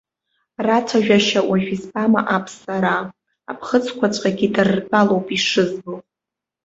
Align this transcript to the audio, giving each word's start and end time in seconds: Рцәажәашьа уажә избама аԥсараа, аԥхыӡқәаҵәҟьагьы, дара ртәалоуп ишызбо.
Рцәажәашьа 0.65 1.41
уажә 1.49 1.69
избама 1.75 2.21
аԥсараа, 2.35 3.03
аԥхыӡқәаҵәҟьагьы, 3.51 4.47
дара 4.53 4.73
ртәалоуп 4.79 5.27
ишызбо. 5.35 5.93